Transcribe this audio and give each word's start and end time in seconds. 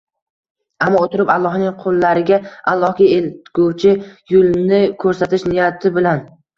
ammo 0.85 1.01
o'tirib 1.07 1.31
Allohning 1.33 1.75
qullariga 1.83 2.41
Allohga 2.73 3.13
eltguvchi 3.21 3.95
yulni 4.35 4.85
ko'rsatish 5.07 5.51
niyati 5.55 5.99
bilan 6.03 6.31